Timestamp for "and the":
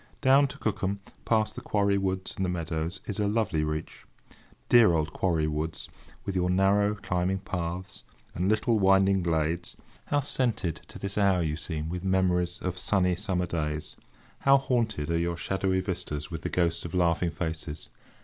2.35-2.49